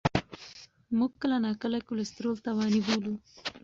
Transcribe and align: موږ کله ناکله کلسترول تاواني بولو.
موږ 0.97 1.11
کله 1.21 1.37
ناکله 1.45 1.79
کلسترول 1.89 2.37
تاواني 2.45 2.81
بولو. 2.85 3.13